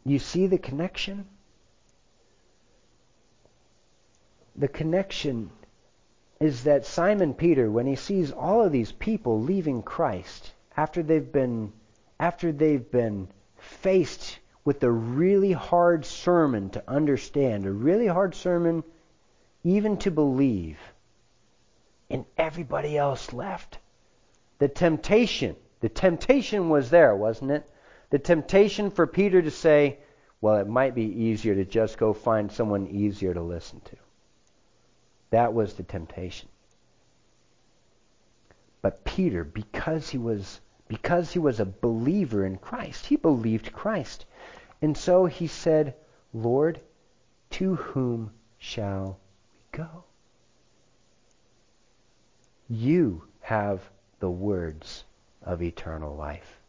[0.04, 1.28] You see the connection?
[4.56, 5.50] The connection
[6.40, 11.32] is that Simon Peter, when he sees all of these people leaving Christ after they've
[11.32, 11.72] been
[12.20, 13.28] after they've been
[13.58, 18.84] faced with a really hard sermon to understand, a really hard sermon
[19.64, 20.80] even to believe,
[22.10, 23.78] and everybody else left.
[24.60, 27.70] The temptation, the temptation was there, wasn't it?
[28.10, 30.00] The temptation for Peter to say,
[30.42, 33.96] well, it might be easier to just go find someone easier to listen to.
[35.32, 36.50] That was the temptation.
[38.82, 44.26] But Peter, because he was because he was a believer in Christ, he believed Christ.
[44.82, 45.96] And so he said,
[46.34, 46.82] Lord,
[47.52, 49.18] to whom shall
[49.54, 50.04] we go?
[52.68, 55.06] You have the words
[55.44, 56.60] of eternal life.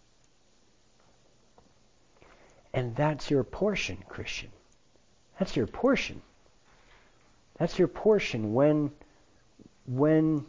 [2.73, 4.51] And that's your portion, Christian.
[5.39, 6.23] That's your portion.
[7.63, 8.91] That's your portion when
[9.87, 10.45] when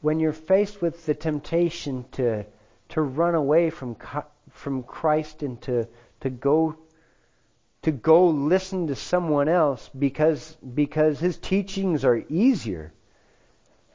[0.00, 2.44] when you're faced with the temptation to
[2.88, 3.96] to run away from
[4.50, 5.86] from Christ and to
[6.22, 6.74] to go
[7.82, 12.92] to go listen to someone else because because his teachings are easier.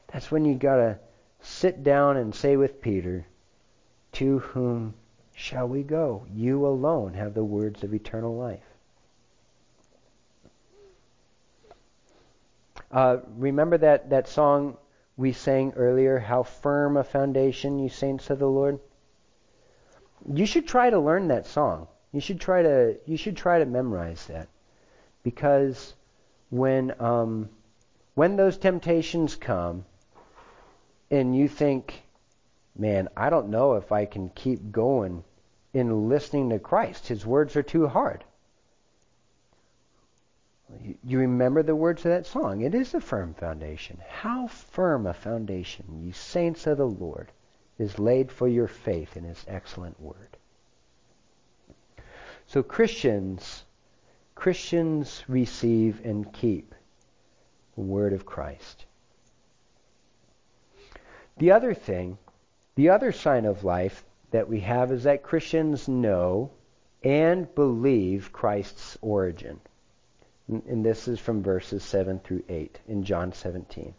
[0.07, 0.99] That's when you got to
[1.41, 3.25] sit down and say with Peter,
[4.13, 4.93] "To whom
[5.33, 6.25] shall we go?
[6.33, 8.68] You alone have the words of eternal life."
[12.91, 14.77] Uh, remember that, that song
[15.15, 18.79] we sang earlier, How Firm a Foundation, You Saints of the Lord?
[20.33, 21.87] You should try to learn that song.
[22.11, 24.47] You should try to you should try to memorize that.
[25.23, 25.93] Because
[26.49, 27.49] when um,
[28.15, 29.85] when those temptations come
[31.11, 32.01] and you think,
[32.75, 35.23] man, I don't know if I can keep going
[35.73, 37.07] in listening to Christ.
[37.07, 38.23] His words are too hard.
[41.03, 42.61] You remember the words of that song.
[42.61, 43.97] It is a firm foundation.
[44.07, 47.31] How firm a foundation, ye saints of the Lord,
[47.79, 50.37] is laid for your faith in his excellent word.
[52.45, 53.63] So Christians,
[54.35, 56.75] Christians receive and keep
[57.75, 58.85] the word of Christ.
[61.37, 62.17] The other thing,
[62.75, 66.51] the other sign of life that we have is that Christians know
[67.03, 69.61] and believe Christ's origin.
[70.49, 73.93] And this is from verses 7 through 8 in John 17.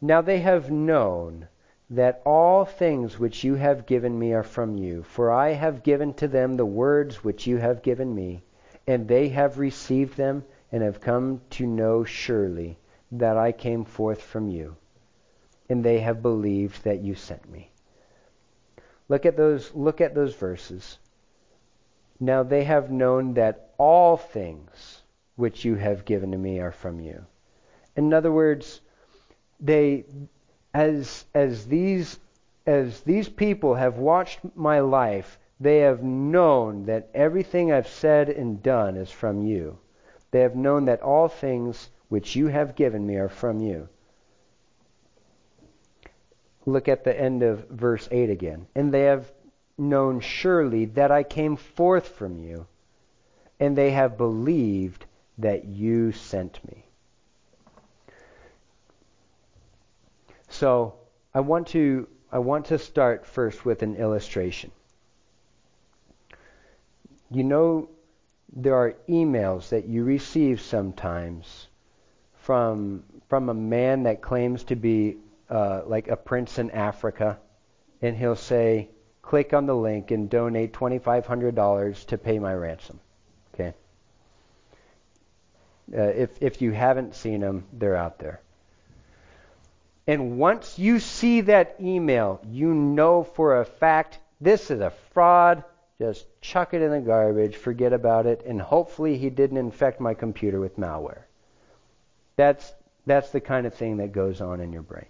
[0.00, 1.48] Now they have known
[1.90, 6.14] that all things which you have given me are from you, for I have given
[6.14, 8.42] to them the words which you have given me,
[8.86, 12.78] and they have received them and have come to know surely
[13.12, 14.76] that I came forth from you,
[15.68, 17.70] and they have believed that you sent me.
[19.08, 20.98] Look at those look at those verses.
[22.18, 25.02] Now they have known that all things
[25.36, 27.24] which you have given to me are from you.
[27.96, 28.80] In other words,
[29.60, 30.04] they
[30.74, 32.18] as as these
[32.66, 38.62] as these people have watched my life, they have known that everything I've said and
[38.62, 39.78] done is from you.
[40.30, 43.88] They have known that all things which you have given me are from you.
[46.66, 48.66] Look at the end of verse 8 again.
[48.74, 49.32] And they have
[49.78, 52.66] known surely that I came forth from you,
[53.58, 55.04] and they have believed
[55.38, 56.84] that you sent me.
[60.48, 60.94] So
[61.34, 64.70] I want to I want to start first with an illustration.
[67.30, 67.88] You know
[68.54, 71.68] there are emails that you receive sometimes
[72.34, 75.16] from from a man that claims to be
[75.50, 77.38] uh, like a prince in Africa,
[78.02, 78.88] and he'll say,
[79.22, 83.00] click on the link and donate $2,500 to pay my ransom.
[85.92, 88.40] Uh, if, if you haven't seen them, they're out there.
[90.06, 95.64] And once you see that email, you know for a fact this is a fraud.
[95.98, 100.12] Just chuck it in the garbage, forget about it, and hopefully he didn't infect my
[100.12, 101.22] computer with malware.
[102.36, 102.70] That's,
[103.06, 105.06] that's the kind of thing that goes on in your brain.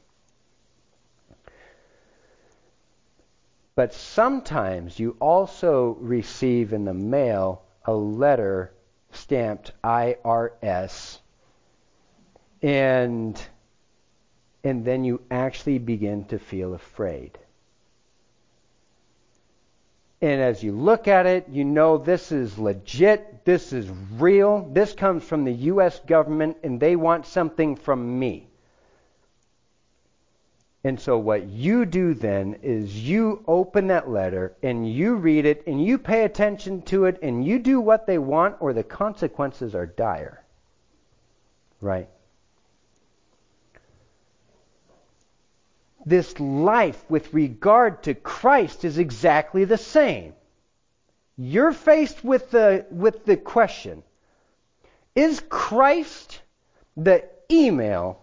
[3.75, 8.73] But sometimes you also receive in the mail a letter
[9.13, 11.19] stamped IRS
[12.63, 13.41] and
[14.65, 17.39] and then you actually begin to feel afraid.
[20.21, 24.93] And as you look at it, you know this is legit, this is real, this
[24.93, 28.49] comes from the US government and they want something from me.
[30.87, 35.67] And so, what you do then is you open that letter and you read it
[35.67, 39.75] and you pay attention to it and you do what they want, or the consequences
[39.75, 40.45] are dire.
[41.81, 42.09] Right?
[46.05, 50.35] This life with regard to Christ is exactly the same.
[51.37, 54.05] You're faced with the, with the question
[55.17, 56.43] Is Christ
[56.97, 58.23] the email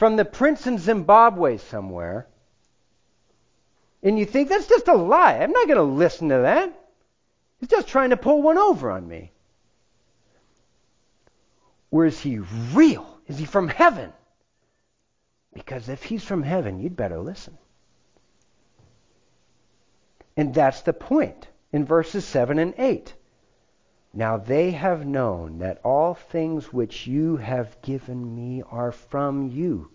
[0.00, 2.26] from the prince in Zimbabwe somewhere?
[4.02, 5.36] And you think that's just a lie.
[5.36, 6.72] I'm not going to listen to that.
[7.58, 9.30] He's just trying to pull one over on me.
[11.90, 12.38] Or is he
[12.72, 13.20] real?
[13.26, 14.10] Is he from heaven?
[15.52, 17.58] Because if he's from heaven, you'd better listen.
[20.34, 23.12] And that's the point in verses 7 and 8.
[24.12, 29.90] Now they have known that all things which you have given me are from you.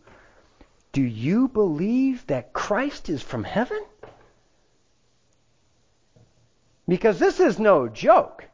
[0.93, 3.83] Do you believe that Christ is from heaven?
[6.87, 8.45] Because this is no joke.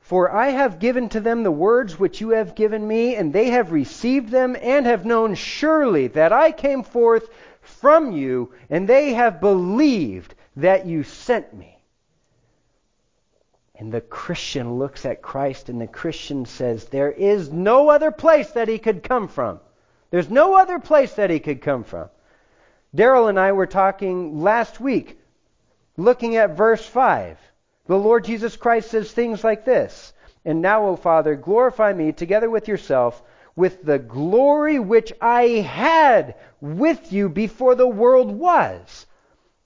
[0.00, 3.50] For I have given to them the words which you have given me, and they
[3.50, 7.28] have received them, and have known surely that I came forth
[7.62, 11.73] from you, and they have believed that you sent me.
[13.76, 18.50] And the Christian looks at Christ, and the Christian says, There is no other place
[18.52, 19.60] that he could come from.
[20.10, 22.08] There's no other place that he could come from.
[22.94, 25.18] Daryl and I were talking last week,
[25.96, 27.38] looking at verse 5.
[27.86, 30.12] The Lord Jesus Christ says things like this
[30.44, 33.22] And now, O Father, glorify me together with yourself
[33.56, 39.06] with the glory which I had with you before the world was.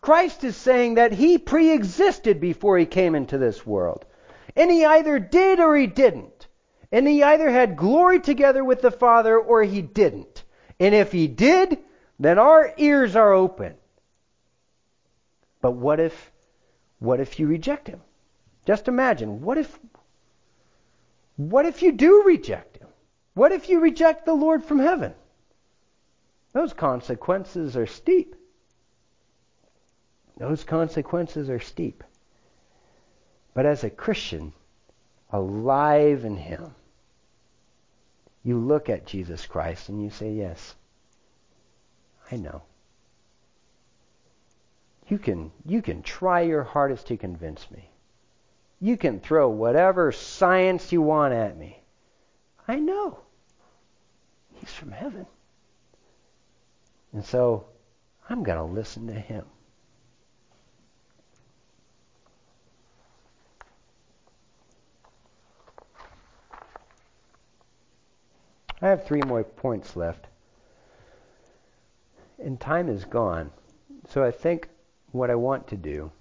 [0.00, 4.04] Christ is saying that he pre existed before he came into this world.
[4.54, 6.46] And he either did or he didn't.
[6.90, 10.44] And he either had glory together with the Father or he didn't.
[10.80, 11.78] And if he did,
[12.18, 13.74] then our ears are open.
[15.60, 16.32] But what if
[16.98, 18.00] what if you reject him?
[18.66, 19.78] Just imagine, what if
[21.36, 22.88] what if you do reject him?
[23.34, 25.14] What if you reject the Lord from heaven?
[26.52, 28.34] Those consequences are steep.
[30.38, 32.04] Those consequences are steep.
[33.54, 34.52] But as a Christian,
[35.32, 36.74] alive in Him,
[38.44, 40.76] you look at Jesus Christ and you say, Yes,
[42.30, 42.62] I know.
[45.08, 47.90] You can, you can try your hardest to convince me.
[48.80, 51.80] You can throw whatever science you want at me.
[52.68, 53.18] I know.
[54.54, 55.26] He's from heaven.
[57.12, 57.66] And so
[58.28, 59.44] I'm going to listen to him.
[68.80, 70.26] I have three more points left.
[72.38, 73.50] And time is gone.
[74.08, 74.68] So I think
[75.12, 76.12] what I want to do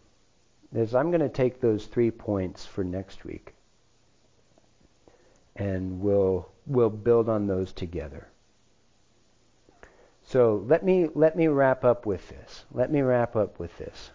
[0.73, 3.53] is I'm going to take those three points for next week,
[5.55, 8.27] and we'll we'll build on those together.
[10.23, 12.65] So let me let me wrap up with this.
[12.73, 14.11] Let me wrap up with this.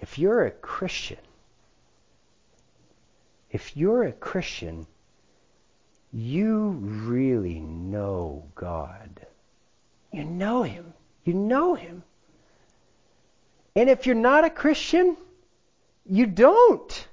[0.00, 1.18] If you're a Christian,
[3.50, 4.86] if you're a Christian,
[6.12, 9.26] you really know God.
[10.12, 10.92] You know Him.
[11.24, 12.02] You know Him.
[13.76, 15.16] And if you're not a Christian,
[16.04, 17.08] you don't.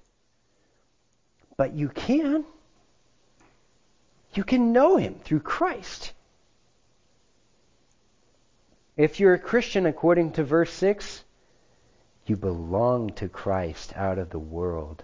[1.58, 2.44] But you can.
[4.34, 6.12] You can know him through Christ.
[8.98, 11.24] If you're a Christian, according to verse 6,
[12.26, 15.04] you belong to Christ out of the world.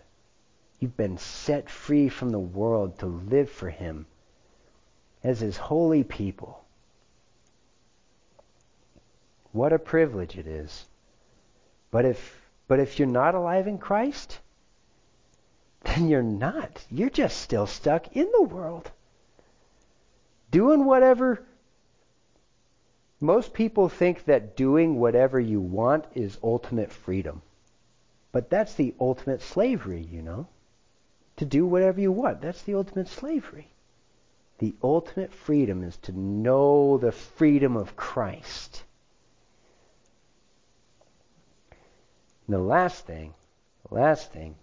[0.81, 4.07] You've been set free from the world to live for him
[5.23, 6.65] as his holy people.
[9.51, 10.85] What a privilege it is.
[11.91, 14.39] But if but if you're not alive in Christ,
[15.83, 16.83] then you're not.
[16.89, 18.89] You're just still stuck in the world.
[20.49, 21.45] Doing whatever
[23.19, 27.43] most people think that doing whatever you want is ultimate freedom.
[28.31, 30.47] But that's the ultimate slavery, you know.
[31.37, 32.41] To do whatever you want.
[32.41, 33.67] That's the ultimate slavery.
[34.59, 38.83] The ultimate freedom is to know the freedom of Christ.
[42.45, 43.33] And the last thing,
[43.89, 44.55] the last thing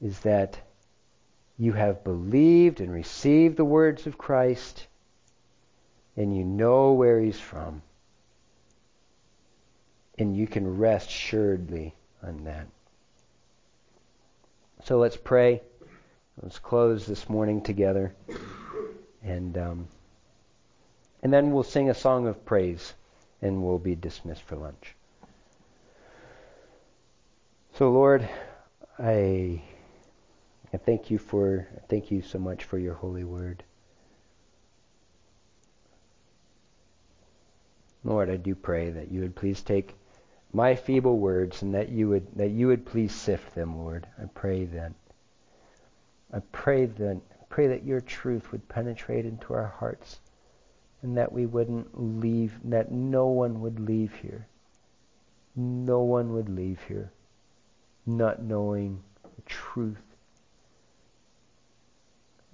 [0.00, 0.58] is that
[1.58, 4.86] you have believed and received the words of Christ
[6.16, 7.82] and you know where he's from.
[10.18, 12.66] And you can rest assuredly on that.
[14.84, 15.62] So let's pray.
[16.42, 18.14] Let's close this morning together.
[19.22, 19.88] And, um,
[21.22, 22.92] and then we'll sing a song of praise
[23.40, 24.96] and we'll be dismissed for lunch.
[27.74, 28.28] So, Lord,
[28.98, 29.62] I
[30.72, 33.62] I thank you for thank you so much for your holy word.
[38.04, 39.94] Lord, I do pray that you would please take
[40.52, 44.06] my feeble words and that you would that you would please sift them, Lord.
[44.20, 44.92] I pray that.
[46.32, 50.20] I pray that pray that your truth would penetrate into our hearts
[51.02, 54.46] and that we wouldn't leave that no one would leave here.
[55.56, 57.12] No one would leave here
[58.06, 60.02] not knowing the truth.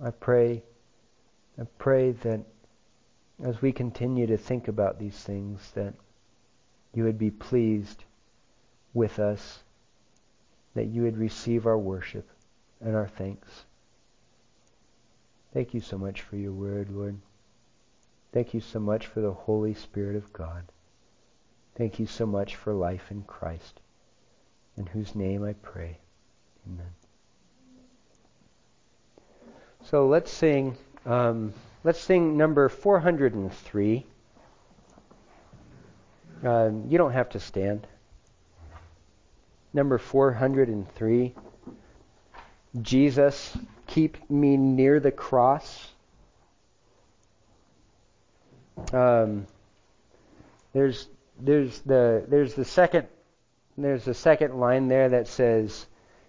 [0.02, 0.62] I pray
[1.60, 2.40] I pray that
[3.42, 5.94] as we continue to think about these things, that
[6.94, 8.04] you would be pleased
[8.94, 9.62] with us,
[10.74, 12.28] that you would receive our worship
[12.80, 13.64] and our thanks.
[15.52, 17.18] Thank you so much for your word, Lord.
[18.32, 20.64] Thank you so much for the Holy Spirit of God.
[21.76, 23.80] Thank you so much for life in Christ,
[24.76, 25.98] in whose name I pray.
[26.66, 26.90] Amen.
[29.84, 30.76] So let's sing.
[31.06, 34.04] Um, Let's sing number 403.
[36.42, 37.86] Um, you don't have to stand.
[39.72, 41.34] Number 403.
[42.80, 45.88] Jesus, keep me near the cross.
[48.92, 49.46] Um,
[50.72, 51.08] there's
[51.40, 53.08] there's the there's the second
[53.76, 55.86] there's the second line there that says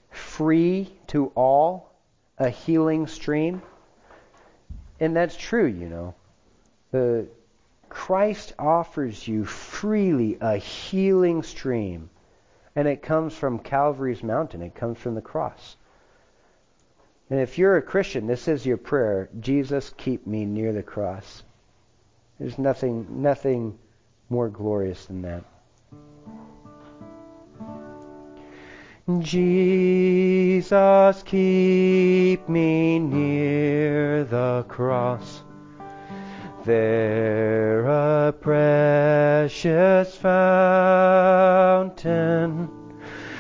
[0.10, 1.94] free to all
[2.40, 3.62] a healing stream
[5.00, 6.16] and that's true, you know.
[6.92, 7.28] The
[7.90, 12.10] Christ offers you freely a healing stream.
[12.76, 14.62] And it comes from Calvary's mountain.
[14.62, 15.76] It comes from the cross.
[17.30, 19.30] And if you're a Christian, this is your prayer.
[19.40, 21.44] Jesus, keep me near the cross.
[22.40, 23.78] There's nothing nothing
[24.30, 25.44] more glorious than that.
[29.20, 35.42] Jesus, keep me near the cross.
[36.70, 40.70] There a precious fountain,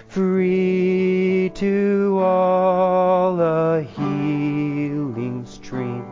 [0.07, 6.07] free to all a healing stream,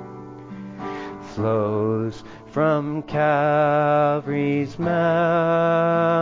[1.33, 6.19] flows from Calvary's mountain?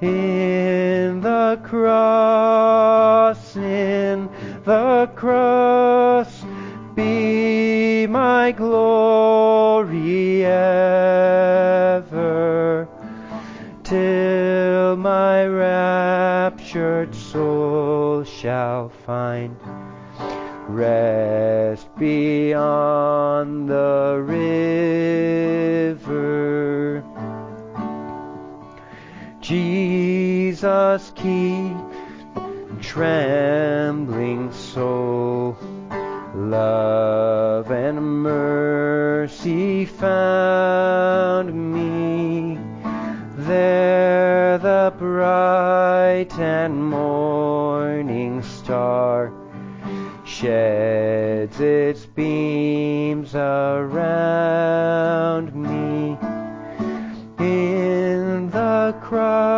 [0.00, 4.30] In the cross, in
[4.64, 6.35] the cross,
[8.46, 12.06] my glory ever,
[13.82, 19.56] till my raptured soul shall find
[20.68, 24.22] rest beyond the
[25.92, 27.02] river.
[29.40, 31.76] Jesus, keep
[32.80, 35.58] trembling soul.
[36.36, 37.45] Love
[37.86, 42.58] and mercy found me.
[43.36, 49.32] There the bright and morning star
[50.24, 53.94] sheds its beams around
[55.54, 56.18] me
[57.38, 59.55] in the cross,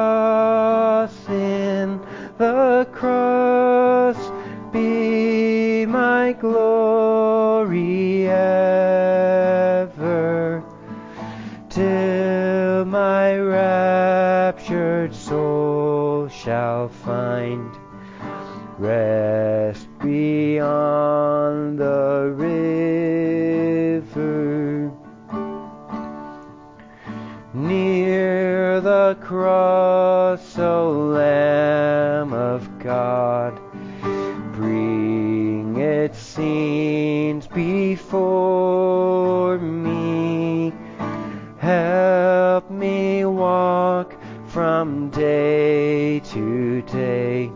[46.38, 47.50] day to day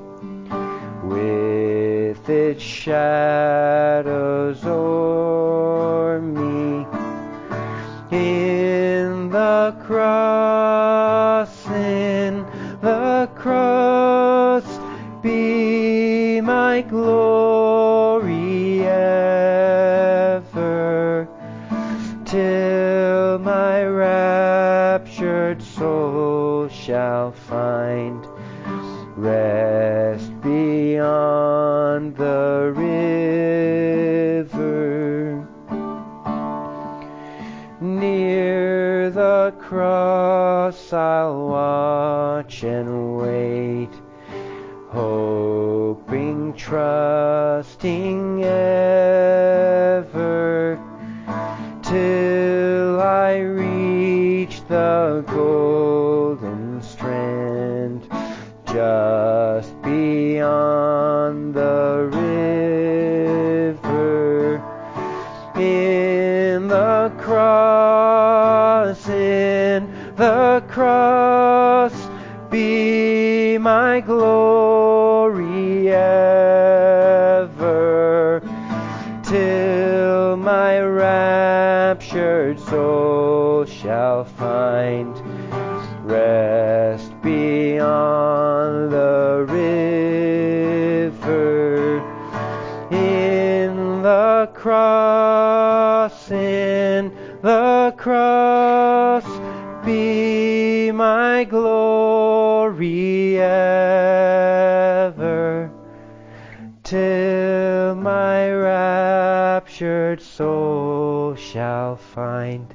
[1.04, 3.81] with its shadows
[29.22, 34.56] rest beyond the river.
[37.80, 43.94] Near the cross I'll watch and wait,
[44.90, 48.21] hoping, trusting
[98.02, 99.24] cross
[99.86, 104.10] be my glory ever
[106.82, 112.74] till my raptured soul shall find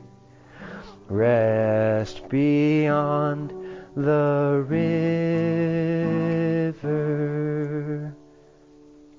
[1.09, 3.53] rest beyond
[3.97, 4.95] the river.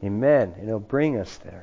[0.03, 0.55] Amen.
[0.57, 1.58] And it'll bring us there.